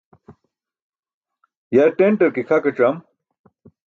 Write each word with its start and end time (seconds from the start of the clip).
Yar 1.75 1.89
ṭenṭar 1.97 2.31
ke 2.35 2.41
khakac̣am 2.49 2.97